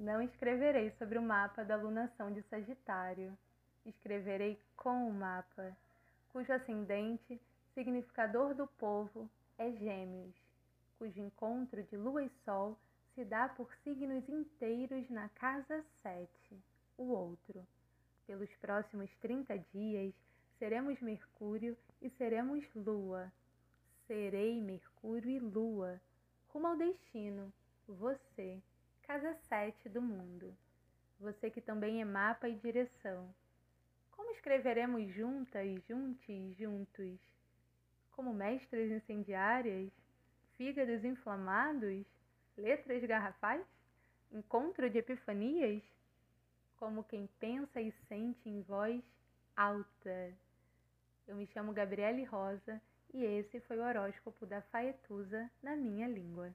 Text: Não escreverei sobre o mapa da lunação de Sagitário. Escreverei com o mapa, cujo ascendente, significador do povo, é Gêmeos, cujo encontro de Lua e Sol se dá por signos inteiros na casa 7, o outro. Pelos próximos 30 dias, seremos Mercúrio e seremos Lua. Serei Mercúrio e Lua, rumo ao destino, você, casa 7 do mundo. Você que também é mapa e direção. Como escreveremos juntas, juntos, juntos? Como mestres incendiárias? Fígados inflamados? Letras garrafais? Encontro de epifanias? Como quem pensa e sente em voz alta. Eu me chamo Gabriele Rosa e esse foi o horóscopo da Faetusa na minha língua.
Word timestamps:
Não 0.00 0.22
escreverei 0.22 0.90
sobre 0.92 1.18
o 1.18 1.22
mapa 1.22 1.62
da 1.62 1.76
lunação 1.76 2.32
de 2.32 2.40
Sagitário. 2.44 3.36
Escreverei 3.84 4.58
com 4.74 5.06
o 5.06 5.12
mapa, 5.12 5.76
cujo 6.32 6.50
ascendente, 6.54 7.38
significador 7.74 8.54
do 8.54 8.66
povo, 8.66 9.28
é 9.58 9.70
Gêmeos, 9.72 10.34
cujo 10.98 11.20
encontro 11.20 11.82
de 11.82 11.98
Lua 11.98 12.24
e 12.24 12.30
Sol 12.46 12.78
se 13.14 13.26
dá 13.26 13.46
por 13.46 13.70
signos 13.84 14.26
inteiros 14.26 15.06
na 15.10 15.28
casa 15.28 15.84
7, 16.02 16.30
o 16.96 17.10
outro. 17.10 17.62
Pelos 18.26 18.48
próximos 18.54 19.14
30 19.20 19.58
dias, 19.70 20.14
seremos 20.58 20.98
Mercúrio 21.02 21.76
e 22.00 22.08
seremos 22.08 22.64
Lua. 22.74 23.30
Serei 24.06 24.62
Mercúrio 24.62 25.30
e 25.30 25.38
Lua, 25.38 26.00
rumo 26.48 26.68
ao 26.68 26.76
destino, 26.78 27.52
você, 27.86 28.62
casa 29.10 29.34
7 29.48 29.88
do 29.88 30.00
mundo. 30.00 30.56
Você 31.18 31.50
que 31.50 31.60
também 31.60 32.00
é 32.00 32.04
mapa 32.04 32.48
e 32.48 32.54
direção. 32.54 33.28
Como 34.12 34.30
escreveremos 34.30 35.12
juntas, 35.12 35.82
juntos, 35.88 36.56
juntos? 36.56 37.18
Como 38.12 38.32
mestres 38.32 38.88
incendiárias? 38.88 39.90
Fígados 40.56 41.04
inflamados? 41.04 42.06
Letras 42.56 43.02
garrafais? 43.02 43.66
Encontro 44.30 44.88
de 44.88 44.98
epifanias? 44.98 45.82
Como 46.76 47.02
quem 47.02 47.28
pensa 47.40 47.80
e 47.80 47.90
sente 48.06 48.48
em 48.48 48.62
voz 48.62 49.02
alta. 49.56 50.32
Eu 51.26 51.34
me 51.34 51.48
chamo 51.48 51.72
Gabriele 51.72 52.22
Rosa 52.22 52.80
e 53.12 53.24
esse 53.24 53.58
foi 53.62 53.76
o 53.76 53.82
horóscopo 53.82 54.46
da 54.46 54.62
Faetusa 54.62 55.50
na 55.60 55.74
minha 55.74 56.06
língua. 56.06 56.54